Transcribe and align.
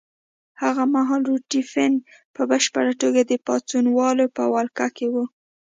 هغه 0.61 0.83
مهال 0.95 1.21
روټي 1.29 1.61
فنک 1.71 1.97
په 2.35 2.41
بشپړه 2.51 2.93
توګه 3.03 3.21
د 3.25 3.31
پاڅونوالو 3.45 4.25
په 4.37 4.43
ولکه 4.53 4.87
کې 4.95 5.07
وو. 5.13 5.25